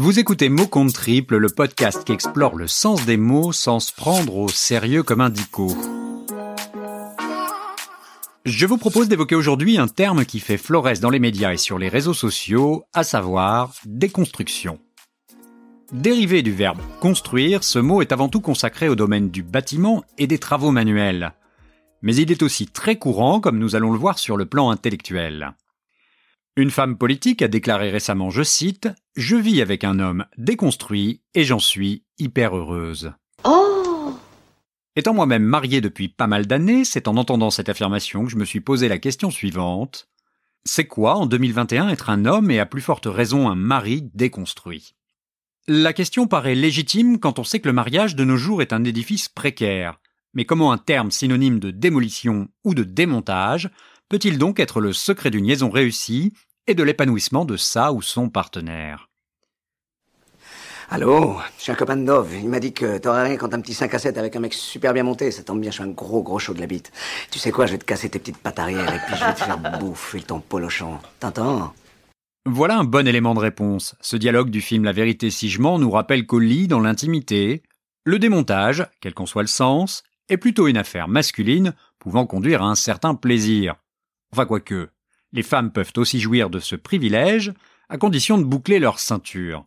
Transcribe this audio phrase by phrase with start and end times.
[0.00, 3.92] Vous écoutez Mots contre triple, le podcast qui explore le sens des mots sans se
[3.92, 5.30] prendre au sérieux comme un.
[8.46, 11.78] Je vous propose d'évoquer aujourd'hui un terme qui fait florès dans les médias et sur
[11.78, 14.78] les réseaux sociaux, à savoir déconstruction.
[15.92, 20.26] Dérivé du verbe construire, ce mot est avant tout consacré au domaine du bâtiment et
[20.26, 21.34] des travaux manuels.
[22.00, 25.52] Mais il est aussi très courant, comme nous allons le voir sur le plan intellectuel.
[26.56, 31.44] Une femme politique a déclaré récemment, je cite, Je vis avec un homme déconstruit et
[31.44, 33.12] j'en suis hyper heureuse.
[33.44, 34.14] Oh
[34.96, 38.44] Étant moi-même marié depuis pas mal d'années, c'est en entendant cette affirmation que je me
[38.44, 40.08] suis posé la question suivante.
[40.64, 44.96] C'est quoi en 2021 être un homme et à plus forte raison un mari déconstruit?
[45.68, 48.82] La question paraît légitime quand on sait que le mariage de nos jours est un
[48.82, 50.00] édifice précaire.
[50.34, 53.70] Mais comment un terme synonyme de démolition ou de démontage
[54.10, 56.34] peut-il donc être le secret d'une liaison réussie
[56.66, 59.08] et de l'épanouissement de sa ou son partenaire?
[60.92, 62.34] Allô, je suis un copain de Dove.
[62.34, 64.52] Il m'a dit que t'aurais rien quand un petit 5 à 7 avec un mec
[64.52, 65.30] super bien monté.
[65.30, 66.90] Ça tombe bien, je suis un gros gros chaud de la bite.
[67.30, 69.32] Tu sais quoi, je vais te casser tes petites pattes arrière et puis je vais
[69.32, 70.98] te faire bouffer ton polochon.
[71.20, 71.72] T'entends?
[72.44, 73.94] Voilà un bon élément de réponse.
[74.00, 77.62] Ce dialogue du film La vérité si je mens nous rappelle qu'au lit, dans l'intimité,
[78.04, 82.66] le démontage, quel qu'en soit le sens, est plutôt une affaire masculine pouvant conduire à
[82.66, 83.76] un certain plaisir.
[84.32, 84.90] Enfin quoique,
[85.32, 87.52] les femmes peuvent aussi jouir de ce privilège,
[87.88, 89.64] à condition de boucler leur ceinture.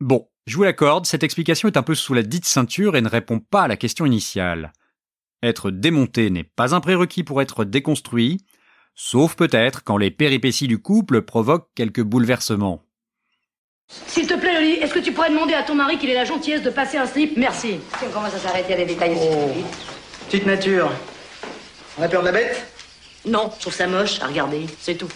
[0.00, 3.08] Bon, je vous l'accorde, cette explication est un peu sous la dite ceinture et ne
[3.08, 4.72] répond pas à la question initiale.
[5.42, 8.38] Être démonté n'est pas un prérequis pour être déconstruit,
[8.94, 12.82] sauf peut-être quand les péripéties du couple provoquent quelques bouleversements.
[14.06, 16.24] S'il te plaît, Loli, est-ce que tu pourrais demander à ton mari qu'il ait la
[16.24, 17.36] gentillesse de passer un slip?
[17.36, 17.80] Merci.
[17.98, 19.99] Si on commence à s'arrêter à des détails aussi Oh.
[20.30, 20.92] Petite nature.
[21.98, 22.64] On a peur de la bête?
[23.26, 25.08] Non, je trouve ça moche à regarder, c'est tout.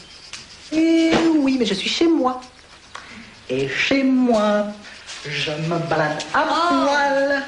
[0.72, 2.40] Eh oui, mais je suis chez moi.
[3.48, 4.66] Et chez moi,
[5.24, 7.42] je me balade à poil.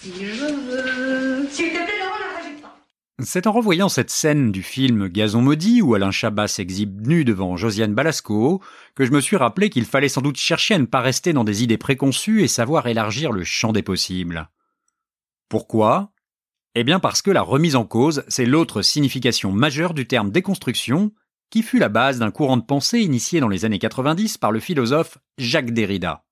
[0.00, 1.48] Si je veux.
[1.48, 2.76] S'il te plaît, Laurent, ne réagis pas.
[3.22, 7.56] C'est en revoyant cette scène du film Gazon maudit où Alain Chabat s'exhibe nu devant
[7.56, 8.60] Josiane Balasco
[8.96, 11.44] que je me suis rappelé qu'il fallait sans doute chercher à ne pas rester dans
[11.44, 14.48] des idées préconçues et savoir élargir le champ des possibles.
[15.48, 16.10] Pourquoi?
[16.74, 21.12] Eh bien parce que la remise en cause, c'est l'autre signification majeure du terme déconstruction
[21.50, 24.60] qui fut la base d'un courant de pensée initié dans les années 90 par le
[24.60, 26.24] philosophe Jacques Derrida.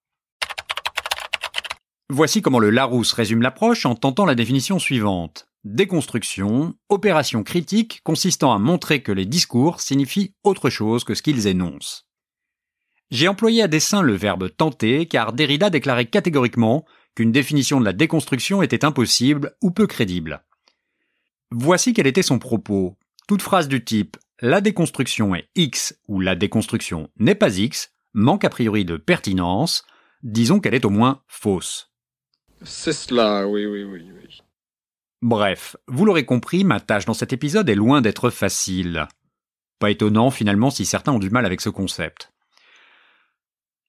[2.11, 5.49] Voici comment le Larousse résume l'approche en tentant la définition suivante.
[5.65, 11.49] Déconstruction, opération critique consistant à montrer que les discours signifient autre chose que ce qu'ils
[11.49, 12.07] énoncent.
[13.11, 16.85] J'ai employé à dessein le verbe tenter car Derrida déclarait catégoriquement
[17.16, 20.44] qu'une définition de la déconstruction était impossible ou peu crédible.
[21.50, 22.97] Voici quel était son propos.
[23.27, 28.44] Toute phrase du type la déconstruction est X ou la déconstruction n'est pas X manque
[28.44, 29.84] a priori de pertinence,
[30.22, 31.91] disons qu'elle est au moins fausse.
[32.62, 34.43] C'est cela, oui, oui, oui, oui.
[35.22, 39.09] Bref, vous l'aurez compris, ma tâche dans cet épisode est loin d'être facile.
[39.78, 42.31] Pas étonnant finalement si certains ont du mal avec ce concept.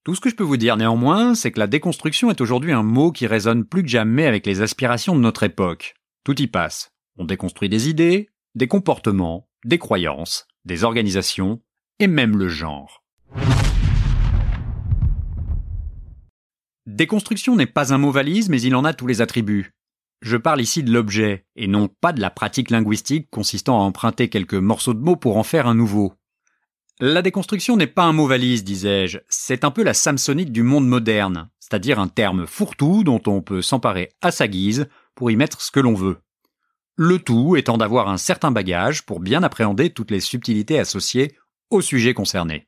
[0.07, 2.81] Tout ce que je peux vous dire néanmoins, c'est que la déconstruction est aujourd'hui un
[2.81, 5.95] mot qui résonne plus que jamais avec les aspirations de notre époque.
[6.23, 6.93] Tout y passe.
[7.17, 11.61] On déconstruit des idées, des comportements, des croyances, des organisations,
[11.99, 13.03] et même le genre.
[16.85, 19.73] Déconstruction n'est pas un mot valise, mais il en a tous les attributs.
[20.21, 24.29] Je parle ici de l'objet, et non pas de la pratique linguistique consistant à emprunter
[24.29, 26.13] quelques morceaux de mots pour en faire un nouveau.
[26.99, 30.87] La déconstruction n'est pas un mot valise, disais-je, c'est un peu la samsonite du monde
[30.87, 35.61] moderne, c'est-à-dire un terme fourre-tout dont on peut s'emparer à sa guise pour y mettre
[35.61, 36.17] ce que l'on veut.
[36.95, 41.37] Le tout étant d'avoir un certain bagage pour bien appréhender toutes les subtilités associées
[41.69, 42.67] au sujet concerné.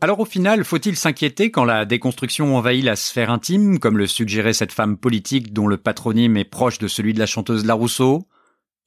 [0.00, 4.52] Alors au final, faut-il s'inquiéter quand la déconstruction envahit la sphère intime, comme le suggérait
[4.52, 8.28] cette femme politique dont le patronyme est proche de celui de la chanteuse Larousseau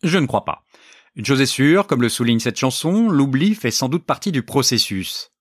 [0.04, 0.64] Je ne crois pas.
[1.16, 4.42] Une chose est sûre, comme le souligne cette chanson, l'oubli fait sans doute partie du
[4.44, 5.32] processus.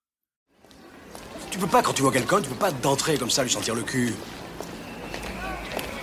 [1.52, 3.76] Tu peux pas, quand tu vois quelqu'un, tu peux pas d'entrer comme ça, lui sentir
[3.76, 4.12] le cul.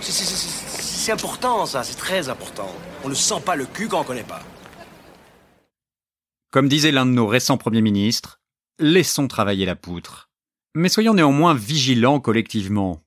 [0.00, 2.70] C'est- important, ça, c'est très important.
[3.02, 4.42] On ne sent pas le cul quand on connaît pas.
[6.50, 8.37] Comme disait l'un de nos récents premiers ministres,
[8.78, 10.30] laissons travailler la poutre.
[10.74, 13.02] Mais soyons néanmoins vigilants collectivement.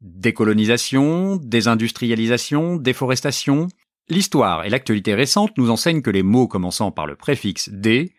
[0.00, 3.68] Décolonisation, désindustrialisation, déforestation.
[4.08, 8.12] L'histoire et l'actualité récente nous enseignent que les mots commençant par le préfixe dé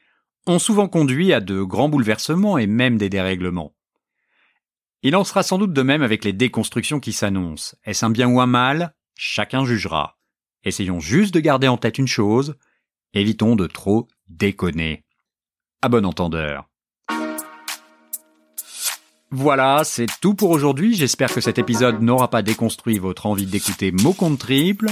[0.46, 3.75] ont souvent conduit à de grands bouleversements et même des dérèglements.
[5.01, 7.75] Il en sera sans doute de même avec les déconstructions qui s'annoncent.
[7.86, 8.94] Est-ce un bien ou un mal?
[9.16, 10.18] Chacun jugera.
[10.63, 12.56] Essayons juste de garder en tête une chose,
[13.13, 15.06] évitons de trop déconner.
[15.81, 16.68] À bon entendeur.
[19.31, 20.94] Voilà, c'est tout pour aujourd'hui.
[20.94, 24.88] J'espère que cet épisode n'aura pas déconstruit votre envie d'écouter Mots compte triple.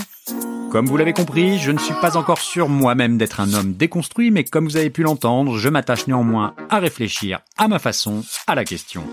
[0.72, 4.32] Comme vous l'avez compris, je ne suis pas encore sûr moi-même d'être un homme déconstruit,
[4.32, 8.56] mais comme vous avez pu l'entendre, je m'attache néanmoins à réfléchir à ma façon à
[8.56, 9.04] la question.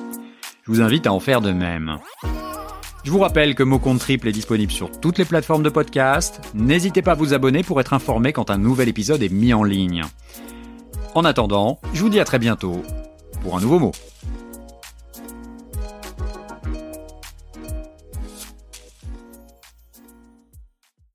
[0.63, 1.99] Je vous invite à en faire de même.
[3.03, 6.41] Je vous rappelle que Mot Compte Triple est disponible sur toutes les plateformes de podcast.
[6.55, 9.65] N'hésitez pas à vous abonner pour être informé quand un nouvel épisode est mis en
[9.65, 10.05] ligne.
[11.15, 12.83] En attendant, je vous dis à très bientôt
[13.41, 13.93] pour un nouveau mot.